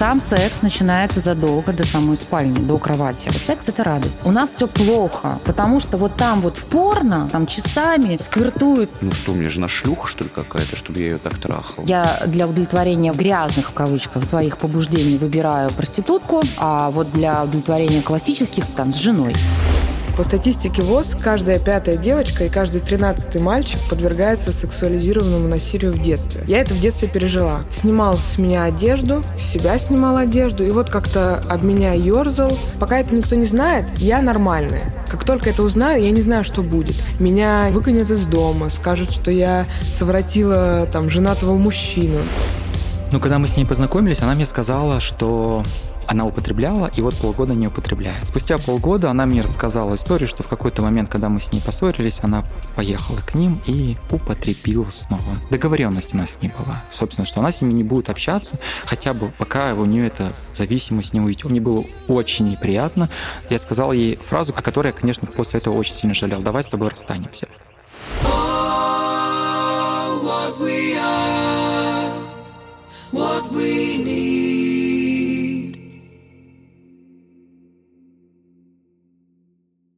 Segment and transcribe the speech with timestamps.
[0.00, 3.30] Сам секс начинается задолго до самой спальни, до кровати.
[3.46, 4.26] Секс– это радость.
[4.26, 8.90] У нас все плохо, потому что вот там вот в порно, там часами сквертуют.
[9.02, 11.84] Ну что, у меня жена шлюха, что ли, какая-то, чтобы я ее так трахал?
[11.84, 18.64] Я для удовлетворения грязных, в кавычках, своих побуждений выбираю проститутку, а вот для удовлетворения классических
[18.74, 19.34] там с женой.
[20.16, 26.42] По статистике ВОЗ, каждая пятая девочка и каждый тринадцатый мальчик подвергается сексуализированному насилию в детстве.
[26.46, 27.62] Я это в детстве пережила.
[27.74, 32.52] Снимал с меня одежду, с себя снимал одежду, и вот как-то об меня ерзал.
[32.78, 34.92] Пока это никто не знает, я нормальная.
[35.08, 36.96] Как только это узнаю, я не знаю, что будет.
[37.18, 42.18] Меня выгонят из дома, скажут, что я совратила там женатого мужчину.
[43.12, 45.64] Ну, когда мы с ней познакомились, она мне сказала, что
[46.06, 48.26] она употребляла, и вот полгода не употребляет.
[48.26, 52.20] Спустя полгода она мне рассказала историю, что в какой-то момент, когда мы с ней поссорились,
[52.22, 52.44] она
[52.76, 55.38] поехала к ним и употребила снова.
[55.50, 56.84] Договоренность у нас с ней была.
[56.92, 61.12] Собственно, что она с ними не будет общаться, хотя бы пока у нее эта зависимость
[61.12, 61.50] не уйдет.
[61.50, 63.10] Мне было очень неприятно.
[63.48, 66.42] Я сказал ей фразу, о которой я, конечно, после этого очень сильно жалел.
[66.42, 67.48] Давай с тобой расстанемся.